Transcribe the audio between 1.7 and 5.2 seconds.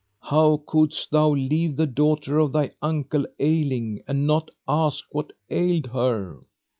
the daughter of thy uncle ailing and not ask